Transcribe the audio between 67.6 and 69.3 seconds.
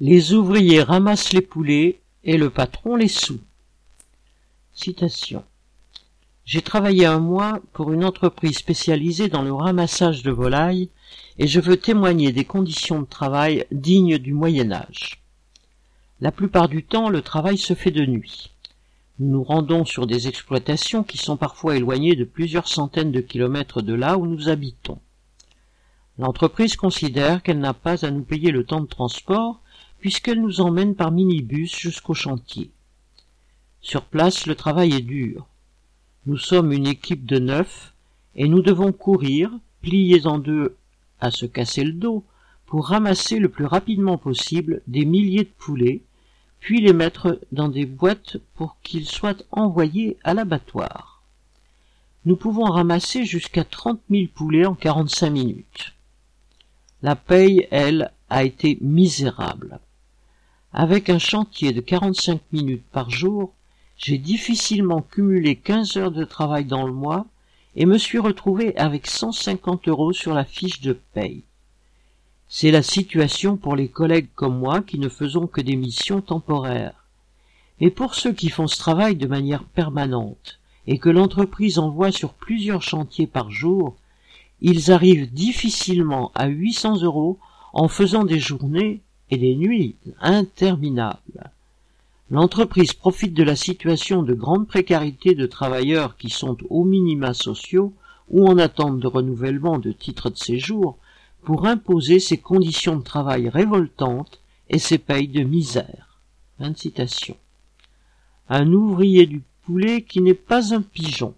et me suis retrouvé avec